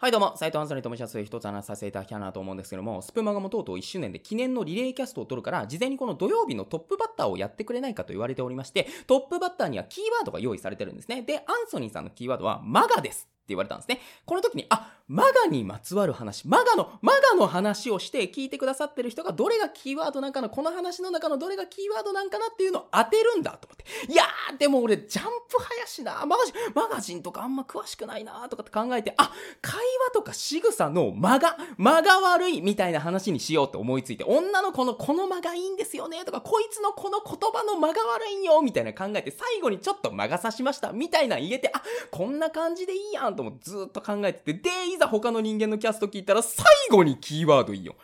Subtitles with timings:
[0.00, 1.22] はいどうも、斉藤アンサリーと申します。
[1.22, 11.20] 一つ話させていただきたいなと思うんですけども、スプーマガもとうとう1周年で記念のリレーキャストを取るから、事前にこの土曜日のトップバッターをやってくれないかと言われておりまして、トップバッターにはキーワードが用意されてるんですね。
[11.20, 13.28] で、アンソニーさんのキーワードは、マガです。
[13.28, 14.00] って言われたんですね。
[14.24, 24.12] この時に、あ、マガにまつわる話、マガの、マガの話をして聞いてくださってる人がどれがキーワードなんかな、この話の中のどれがキーワードなんかなっていうのを当てるんだと思って。
[24.12, 47.94] いやー、でも俺、ジャンプ派やしな、マガジン、マガジンとかあんま詳しくないなとかって考えて、あ、会話とか仕草の間が、間が悪いみたいな話にしようって思いついて、女の子のこの間がいいんですよねとか、こいつのこの言葉の間が悪いんよみたいな考えて、最後にちょっと間が差しましたみたいな言えて、あ、こんな感じでいいやんと思ってずっと考えてて、で、いざ他の人間のキャスト聞いたら、最後にキーワードいいよ。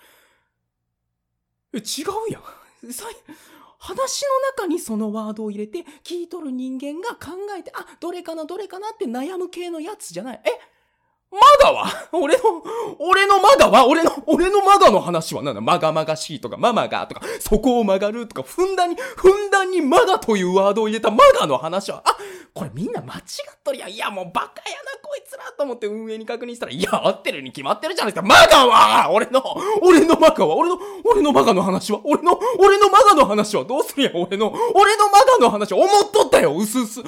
[1.72, 2.42] え、違うやん。
[3.78, 4.22] 話
[4.58, 10.40] の中にそのワードを入れて、聞いとる人間が考えて、あ、どれかな、どれかなって悩む系のやつじゃない。
[10.44, 10.75] え
[11.32, 12.08] マガは？
[12.12, 12.42] 俺の、
[12.98, 13.86] 俺のマガは？
[13.86, 15.60] 俺の、俺のマガの話はなんだ？
[15.60, 22.16] マガマガしいとか、ママガとか、そこを曲がるとか、ふんだんに、ふんだんにマガというワードを入れたマガの話は、あ、
[22.54, 23.22] これみんな間違っ
[23.62, 23.90] とるやん。
[23.90, 28.26] いや、もうバカやな、こいつらと思って運営に確認したら、いや、合ってるに決まってるじゃないですか。
[28.26, 29.10] マガは？
[29.10, 29.42] 俺の、
[29.82, 30.56] 俺のマガは？
[30.56, 32.00] 俺の、俺のマガの話は？
[32.04, 33.64] 俺の、俺のマガの話は？
[33.64, 37.00] どうするやん、俺の、俺のマガの話、思っとったよ、うすうす。
[37.00, 37.04] うすう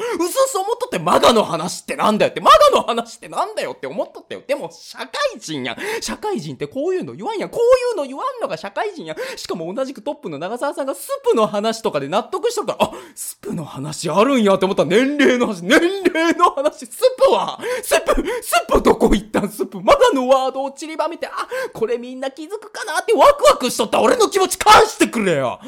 [0.48, 4.42] す思っとって、マガの話ってなんだよって、マガの話ってなんだよって思っとったよ。
[4.46, 5.76] でも、社会人やん。
[6.00, 7.50] 社会人ってこういうの言わんやん。
[7.50, 9.16] こういうの言わんのが社会人やん。
[9.36, 15.80] しかも同じくトップの長澤さんがスプの話とかで納得しとったら、あ、スプの話あるんやって思ったら年齢の話、年
[16.12, 19.48] 齢の話、スプはスプ、スプどこ行ったん？
[19.48, 21.30] スプまだのワードを散りばめて、あ、
[21.72, 25.60] これみんな気づくかなってワクワクしとった俺の気持ち返してくれよ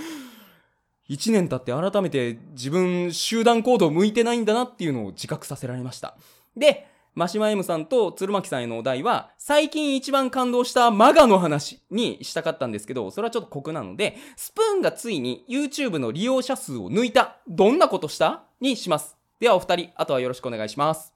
[1.08, 6.16] 一年経って改めて自分集団行動向いてないんだなっていうのを自覚させられました。
[6.56, 18.44] で、マシマ M さんと鶴巻さんへのお題は、最近一番感動したマガの話にしたかったんですけど、それはちょっと酷なので、スプーンがついに YouTube の利用者数を抜いた、どんなことした？
[18.60, 19.16] にします。
[19.40, 21.12] ではお二人、あとはよろしくお願いします。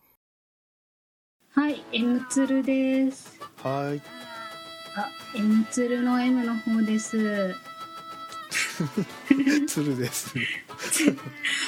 [1.52, 3.38] はい、M ツルです。
[3.62, 4.02] はい。
[4.96, 7.54] あ、M ツルの M の方です。
[9.68, 10.34] 鶴です。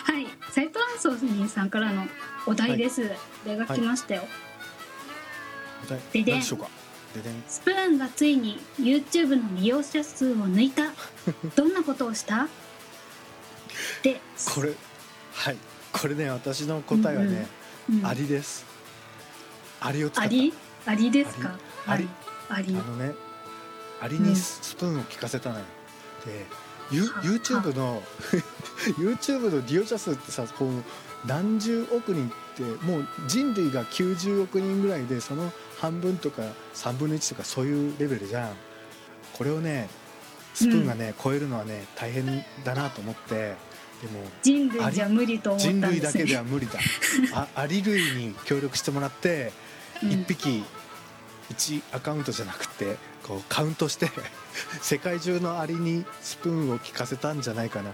[0.05, 2.07] はい、斉藤アンソニーさんからの
[2.47, 3.11] お題です。
[3.45, 4.23] お題が来ましたよ。
[6.13, 6.69] ででん何でしょうか？
[7.15, 7.45] ででん。
[7.49, 10.93] スプーンがついに YouTube の利用者数を抜いた。
[11.55, 12.49] どんなことをした？
[14.03, 14.75] で、これ。
[15.35, 15.57] はい。
[15.93, 17.47] これね、私の答えはね、
[17.91, 18.65] うんアリです。
[19.81, 20.23] アリを使った。
[20.23, 20.53] アリ？
[20.87, 21.57] アリですか？
[21.87, 22.09] アリ
[22.49, 23.15] はいアリあのね。
[24.01, 25.65] アリにススプーンを効かせたのよ。
[26.25, 26.47] で、ユは
[26.91, 28.03] YouTube の
[28.99, 30.71] YouTube の利用者数ってさ、こう
[31.27, 36.43] 何十億人ってもう人類が90億人ぐらいでその半分とか
[36.75, 38.51] 3分の1とかそういうレベルじゃん。
[39.33, 39.89] これをね、
[40.55, 43.55] スプーンがね、超えるのはね大変だなと思って。
[43.97, 46.33] でも人類じゃ無理と思ったん人類だけですね。
[46.33, 46.75] では無理だ
[47.33, 49.53] あアリ類に協力してもらって
[50.03, 50.11] うん
[51.51, 54.11] 1匹1アカウントじゃなくてこうカウントして
[54.83, 57.93] 世界中のアリにスプーンを効かせたんじゃないかな。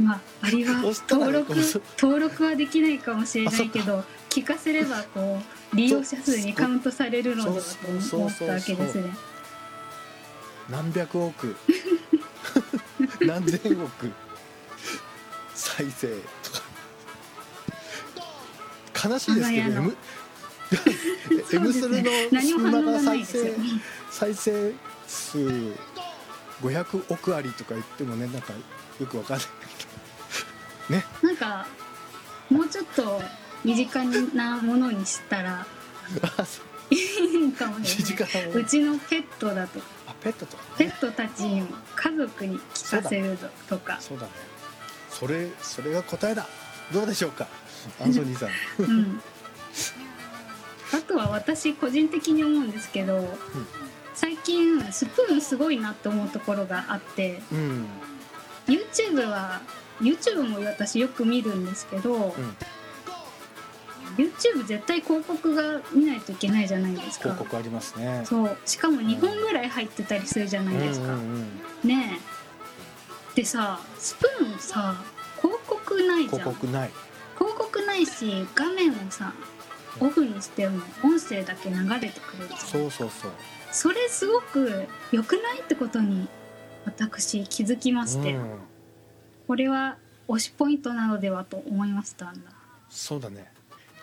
[0.00, 1.54] まあ、ありは 登録
[1.98, 7.56] 登録はできないかもしれないけど聞かせればこう利用者数にカウントされるのでは
[8.10, 9.16] と思ったわけですね。
[10.70, 11.56] 何百億。
[13.20, 14.12] 何千億。
[15.54, 16.08] 再生
[16.42, 16.74] とか。
[19.08, 19.92] 悲しいですけど我が家の
[21.52, 23.54] M スルの何も反応が再生
[24.10, 24.72] 再生
[25.06, 25.38] 数
[26.62, 28.52] 500億ありとか言ってもねなんか
[29.00, 29.46] よくわかんない
[29.78, 29.84] け
[30.94, 31.04] どね。
[31.22, 31.66] なんか
[32.50, 33.20] もうちょっと
[33.64, 34.04] 身近
[34.34, 35.66] なものにしたら
[36.90, 38.50] いいかもし身れない。
[38.60, 39.86] うちのペットだとか。
[40.06, 40.62] あペットとか。
[40.62, 44.32] ねペットたちにも家族に聞かせるとか、そうだね。
[45.10, 46.46] それそれが答えだ。
[46.92, 47.48] どうでしょうか？
[48.00, 48.50] アンソニーさん。
[48.78, 49.22] うん、
[50.94, 53.26] あとは私個人的に思うんですけど、
[54.14, 57.86] 最近スプーンすごいなって思うところがあってうん
[58.66, 59.60] YouTube は
[60.00, 62.32] YouTube も私よく見るんですけど、うん
[64.16, 67.30] YouTube 絶対広告が見ないといけないじゃないですか。
[67.30, 68.22] 広告ありますね。
[68.24, 68.56] そう。
[68.64, 71.18] しかも2本ぐらい入ってたりするじゃないですか、うんうん
[71.82, 72.20] うんね
[73.34, 73.34] え。
[73.34, 75.02] でさスプーンさ
[75.38, 76.38] 広告ないじゃん。
[76.38, 76.90] 広告ない。
[77.36, 79.32] 広告ないし画面をさ
[80.00, 83.30] オフにしても音声だけ流れてくれるそうそうそう。
[83.72, 86.28] それすごく良くないってことに
[86.84, 88.58] 私気づきまして、うん。
[89.46, 89.96] これは
[90.28, 92.32] 推しポイントなのではと思いました。
[92.88, 93.52] そうだね。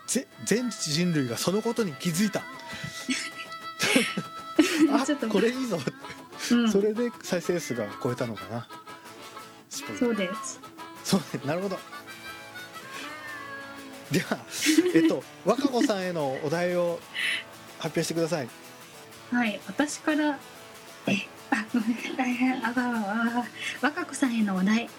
[0.07, 2.41] ぜ全人類がそのことに気づいた。
[4.93, 5.79] あちょっとこれいいぞ、
[6.51, 8.67] うん、それで再生数が超えたのかな。
[9.69, 10.59] そうです。
[11.03, 11.41] そうね。
[11.45, 11.79] なるほど
[14.11, 14.37] では
[14.93, 16.99] えっと若子さんへのお題を
[17.79, 18.49] 発表してください。
[19.31, 20.37] はい私から。
[21.07, 21.13] え
[21.49, 22.17] あごめん。
[22.17, 22.65] 大変。
[22.65, 23.45] あがあ
[23.81, 24.89] 若子さんへのお題。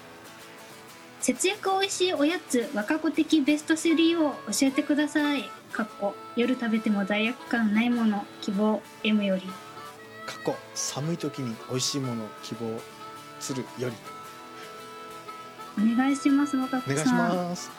[1.21, 5.49] 節約おいしいおやつ若子的ベスト3を教えてください。
[5.71, 6.15] かっこ。
[6.35, 8.81] 夜食べても罪悪感ないもの希望。
[9.03, 9.43] M より。
[10.25, 12.79] 過去寒い時に美味しいものを希望
[13.39, 13.95] するより。
[15.77, 17.71] お願いします若子お願いしさんます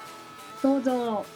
[0.65, 1.27] どうぞ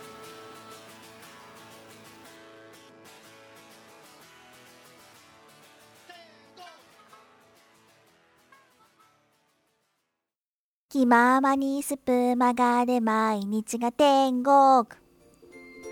[10.89, 14.87] 気ままにスプマガで毎日が天国。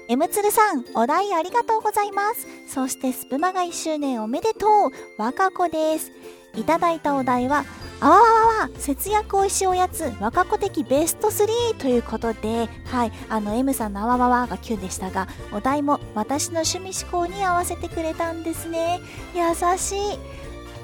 [0.09, 2.47] M つるさん、お題ありがとうございます。
[2.73, 4.71] そしてスプマガ1周年おめでとう。
[5.19, 6.11] 若子です。
[6.55, 7.67] いただいたお題は、
[8.01, 19.01] あわわわ節約おいしいおやつ若子的ベスト3ということで、はい、あの M さんのあわわわが9でしたが、お題も私の趣味思考に合わせてくれたんですね。
[19.35, 20.19] 優しい。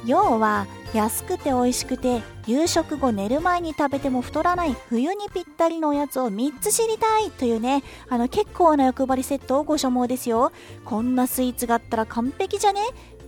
[0.04, 10.50] 要は安くて美味しくて夕食後寝る前に食べても太らない冬にぴったりのおやつを3つ知りたいというねあの結構な欲張りセットをご所望ですよ
[10.84, 12.80] こんなスイーツがあったら完璧じゃね？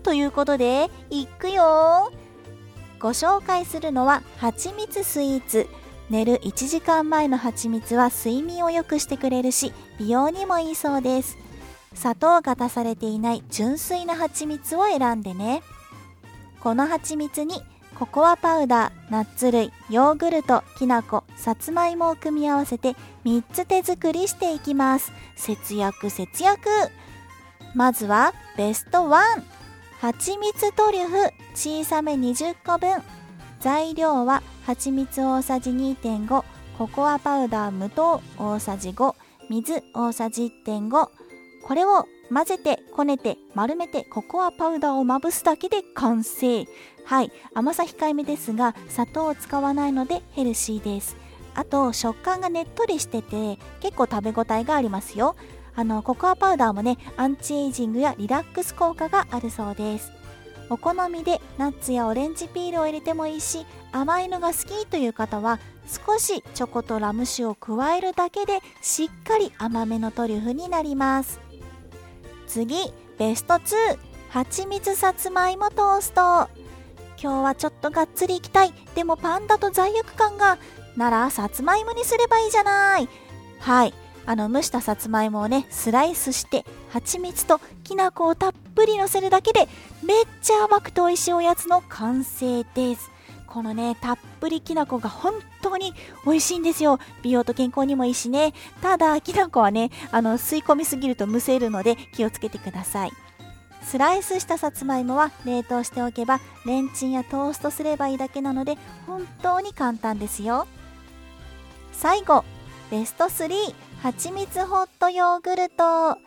[0.03, 2.11] ということでいくよ
[3.05, 5.69] ご紹介するのは蜂蜜スイーツ。
[6.09, 11.37] 寝る1時間前の蜂蜜は睡眠を良くしてくれるし美容にもいいそうです。
[11.93, 15.62] 砂糖が足されていない純粋な蜂蜜を選んでね。
[16.61, 17.62] この蜂蜜に
[17.95, 22.97] ココアパウダー、ナッツ類、ヨーグルト、きな粉、さつまいもを組み合わせて
[23.27, 25.12] 3つ手作りしていきます。
[25.37, 26.71] 節約節約。
[27.75, 29.54] まずはベスト1
[30.05, 31.17] 蜂蜜トリュフ
[31.55, 33.03] 小さめ20個分。
[33.61, 36.45] 材料は蜂蜜大さじ2.5
[36.77, 39.15] ココアパウダー無糖大さじ5
[39.49, 41.09] 水大さじ1.5
[41.62, 46.67] これを混ぜてこねて丸めてココアパウダーをまぶすだけで完成。
[47.07, 47.33] はい。
[47.55, 51.17] 甘さ控えめですが砂糖を使わないのでヘルシーです。
[51.55, 55.35] あと食感がねっとりしてて結構食べ応えがありますよ。
[55.76, 60.12] あのココアパウダーもねアンチエイジングやリラックス効果があるそうです。
[60.71, 71.41] お好みでナッツやオレンジピールを入れてもいいし甘いのが好きという方は少しチョコとラム酒を加えるだけでしっかり甘めのトリュフになります。
[72.47, 73.99] 次ベスト2
[74.31, 76.49] 蜂蜜さつまいもトースト。
[77.21, 78.73] 今日はちょっとがっつりいきたい。
[78.94, 80.59] でもパンダと罪悪感が。
[80.97, 83.09] ならさつまいもにすればいいじゃない。
[83.61, 83.94] はい。
[84.26, 89.69] あの蒸したさつまいもをねスライスして蜂蜜ときな粉をたっぷりのせるだけで
[90.03, 93.11] めっちゃ甘くて美味しいおやつの完成です。
[93.47, 95.94] このねたっぷりきな粉が本当に
[96.26, 96.99] 美味しいんですよ。
[97.23, 98.53] 美容と健康にもいいしね。
[98.82, 103.12] ただきな粉はねあの吸い込みすぎるとむせるので気をつけてください。
[103.82, 110.67] スライスしたさつまいもは冷凍しておけばレンチンやトーストすればいいだけなので本当に簡単ですよ。
[111.93, 112.44] 最後
[112.91, 116.19] ベスト3蜂蜜ホットヨーグルト。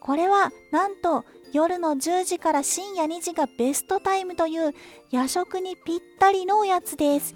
[0.00, 4.72] これはなんと夜の10時から深夜2時がベストタイムという
[5.10, 7.34] 夜食にぴったりのおやつです。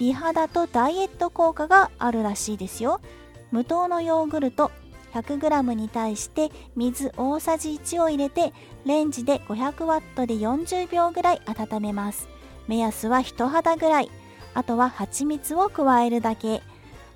[0.00, 3.00] 美肌とダイエット効果があるらしいですよ。
[3.52, 4.72] 無糖のヨーグルト
[5.14, 8.52] 100g に対して水大さじ1を入れて
[8.84, 12.28] レンジで 500W で40秒ぐらい温めます。
[12.66, 14.10] 目安は人肌ぐらい。
[14.54, 16.62] あとは蜂蜜を加えるだけ。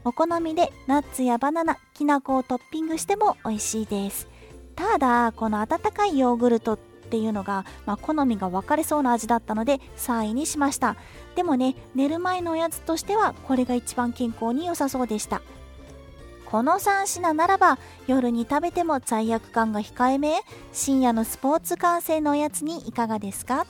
[0.05, 4.29] お好みでナッツやバナナきな粉をトッピングしても美味しいです。
[4.75, 10.97] ただこの温かいヨーグルトっていうのが、まあ、好みが分かれそうな味だったので3位にしました。
[11.37, 15.43] でもね寝る前のおやつとしてはこれが一番健康に良さそうでした。
[16.47, 20.41] この3品ならば夜に食べても罪悪感が控えめ。
[20.73, 23.67] 深夜のスポーツ観戦のおやつにいかがですか？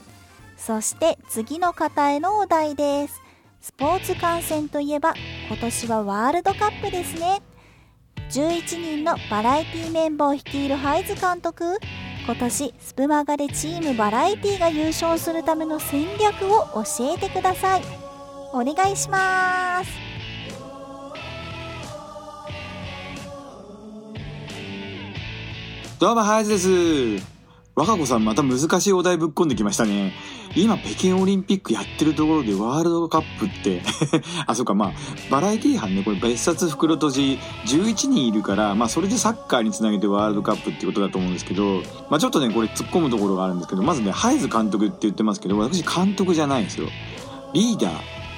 [0.57, 3.22] そして次の方へのお題です。
[3.63, 5.13] スポーツ観戦といえば
[5.47, 7.41] 今年はワールドカップですね。
[8.29, 11.77] 11人のバラエティメンバーを率いるハイズ監督。
[12.25, 17.83] 今年スプマガでチームバラエティが優勝するための戦略を教えてください。
[18.51, 19.91] お願いします。
[26.01, 27.32] どうも、ハイズです。
[27.75, 30.13] 若子さんまた難しいお題ぶっ込んできましたね。
[30.55, 33.81] 今北京オリンピックやってるところでワールドカップって
[34.45, 34.91] あ、そうか、まあ、
[35.31, 46.87] バラエティ班ね、これ別冊袋閉じ11人いるから、まあそれでサッカーにつなげてワールドカップってことだと思うんですけど、まあちょっとね、これ突っ込むところがあるんですけど、まずね、ハイズ監督って言ってますけど、私監督じゃないんですよ。
[47.53, 47.93] リーダー。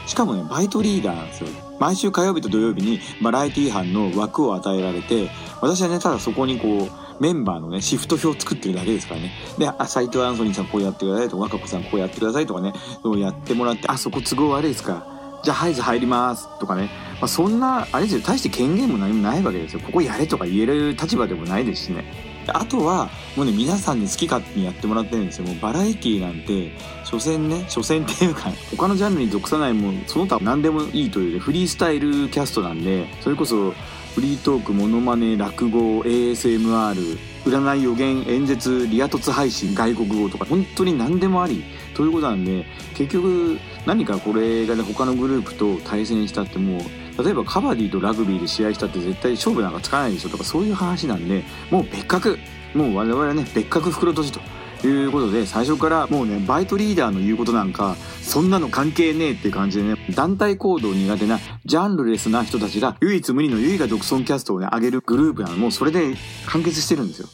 [0.07, 1.49] しかもね、バイトリーダーなんですよ。
[1.79, 9.31] 毎週火曜日と土曜日にバラエティ班の枠を与えられて、私はね、ただそこにこう、メンバーのね、シフト表を作ってるだけですからね。
[9.57, 15.05] で、あ、斎藤アンソニーさんこうやってくださいとか、若子さんこうやってくださいとかね、そうやってもらって、あ、そこ都合悪いですか。
[15.43, 16.89] じゃあ、ハイズ入りますとかね。
[17.21, 19.79] まあ、そんな、あれですよ、大して権限も何もないわけですよ。
[19.79, 22.35] ここやれとか言える立場でもないですしね。
[22.47, 25.45] あとは、もうね、皆さんに好き勝手にやってもらってるんですよ。
[25.45, 26.71] もうバラエティなんて、
[27.03, 33.73] 所詮ね、所詮っていうか、他のジャンルに属さないもん、その他何でもいいというね、フリースタイルキャストなんで、それこそ、
[34.15, 52.39] フリートーク、モノマネ、落語、ASMR、占い予言、演説、リア凸配信、外国語とか、本当に何でもあり、ということなんで、結局、何かこれがね、他のグループと対戦したってもう、例えばカバディとラグビーで試合したって絶対勝負なんかつかないでしょとか、そういう話なんで、もう別格、
[52.73, 54.39] もう我々はね、別格袋閉じと。
[54.85, 65.57] ということで、最初からもうね、バイトリーダーの言うことなんか、そんなの関係ねえって感じでね、団体行動苦手な、ジャンルレスな人たちが、唯一無二の唯我独尊キャストをね、上げるグループなの。
[65.57, 66.13] もうそれで
[66.45, 67.27] 完結してるんですよ。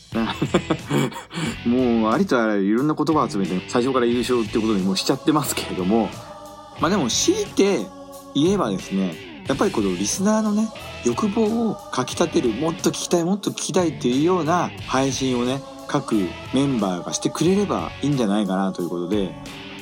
[1.68, 6.10] もう、ありとあらゆるいろんな言葉を集めて、最初から優勝ってことにもうしちゃってますけれども、
[6.80, 7.86] まあでも強いて
[8.34, 10.70] 言えばですね、やっぱりこのリスナーのね、
[11.04, 16.16] 欲望をかき立てる、もっと聞きたい、もっと聞きたいっていうような配信をね、各
[16.54, 19.30] メンバーがしてくれればいいんじゃないかなということで、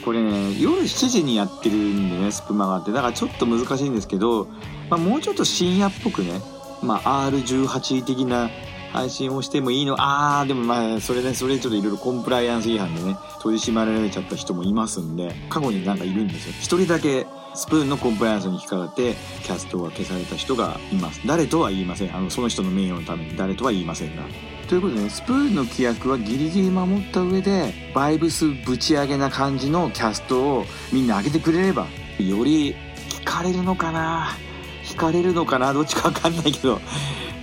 [0.04, 2.92] これね、夜7時にやってるんでね、スプマガって。
[2.92, 4.48] だからちょっと難しいんですけど、
[4.90, 6.42] まあ、もうちょっと深夜っぽくね、
[6.82, 8.50] まあ、R18 的な
[8.92, 16.54] 配信をしてもいいのあー、でもまあ、それね、それちょっといろいろコンプライアンス違反でね、取り締まられちゃった人もいますんで、過去になんかいるんですよ。
[16.60, 24.24] 一人だけスプーンのコンプライアンスに引っかかってキャストが消された人がいます誰とは言いませんあのその人の名誉のために誰とは言いませんが
[24.70, 31.88] ということでねスプーンの規約はギリギリ守った上でバイブスぶち上げな感じのキャストをみんな上げてくれれば
[32.20, 32.76] より
[33.10, 34.38] 聞かれるのかな
[34.84, 36.80] 惹かれるのかなどっちかわかんないけど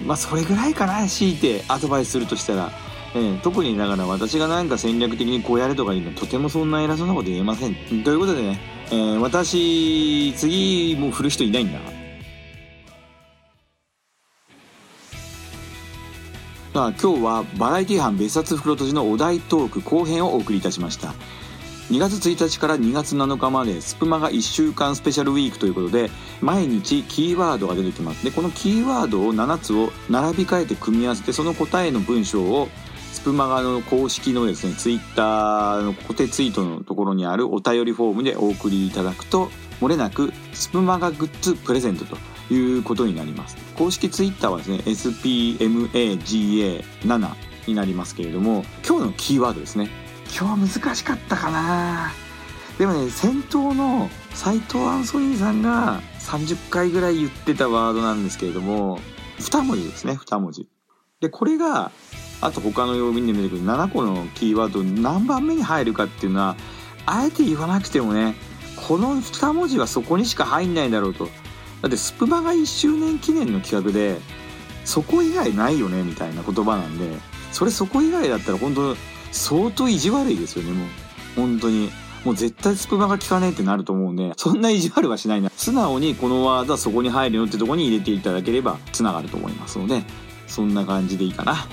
[0.05, 2.71] まあそれぐらいかな強いてアドバイスするとしたら
[3.17, 7.75] えー、特にだから私がなんか戦略的にこうやれとか言うのはとてもそんな偉そうなこと言えません。
[8.05, 11.96] ということでね、えー、私、次もう振る人いないんだ。
[16.77, 21.15] 今日はバラエティ班別冊袋閉じのお題トーク後編をお送りいたしました。
[21.91, 32.69] 2月1日から2月7日までスプマが1週間スペシャルウィークということで毎日キーワードが出てきますでこのキーワードを7つを並び替えて組み合わせてその答えの文章を
[33.13, 39.49] スプマガの公式のですね、ツイッターの固定ツイートのところにあるお便りフォームでお送りいただくと、
[39.81, 42.17] 漏れなくスプマガグッズプレゼントと
[42.51, 43.57] いうことになります。
[43.75, 47.35] 公式ツイッターはですね、spmaga7
[47.67, 49.89] になりますけれども、今日のキーワードですね。
[50.27, 52.13] 今日は難しかったかな
[52.79, 59.01] でもね、先頭の斎藤アンソニーさんが30回ぐらい言ってたワードなんですけれども、
[59.39, 60.69] 2文字ですね、2文字。
[61.21, 61.93] で、これが
[62.41, 66.57] あと他の曜日に出てくる7個のキーワード何番目に入るかっていうのは
[67.07, 68.35] あえて言わなくてもね
[68.89, 71.29] この2文字はそこにしか入んないだろうと
[71.87, 74.19] だってスプマが1周年記念の企画で
[74.85, 77.17] そこ以外ないよねみたいな言葉なんで
[77.53, 78.97] それそこ以外だったら本当
[79.31, 80.89] 相当意地悪いですよねもう
[81.37, 81.91] 本当に
[82.25, 90.03] もう絶対スプマが効かねえってなると思うんでそんな意地悪はしないな素直にこのワードはそこに入るよってとこに入れていただければ繋がると思いますので
[90.49, 91.67] そんな感じでいいかな。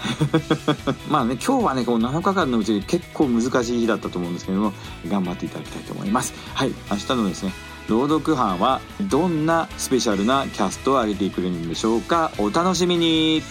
[1.07, 4.73] まあね、今日はね、この7日間のうちで結構難しい日だったと思うんですけども、
[5.07, 6.33] 頑張っていただきたいと思います。
[6.55, 7.53] はい、明日のですね、
[7.89, 12.31] 朗読班はどんなスペシャルなキャストを上げてくれるんでしょうか？
[12.37, 13.41] お楽しみに。